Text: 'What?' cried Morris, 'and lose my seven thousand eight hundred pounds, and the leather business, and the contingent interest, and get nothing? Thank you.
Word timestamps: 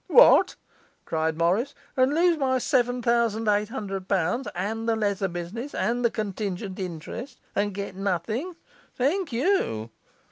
'What?' 0.07 0.55
cried 1.05 1.37
Morris, 1.37 1.75
'and 1.95 2.11
lose 2.15 2.35
my 2.35 2.57
seven 2.57 3.03
thousand 3.03 3.47
eight 3.47 3.69
hundred 3.69 4.07
pounds, 4.07 4.47
and 4.55 4.89
the 4.89 4.95
leather 4.95 5.27
business, 5.27 5.75
and 5.75 6.03
the 6.03 6.09
contingent 6.09 6.79
interest, 6.79 7.39
and 7.55 7.71
get 7.71 7.95
nothing? 7.95 8.55
Thank 8.95 9.31
you. 9.31 9.91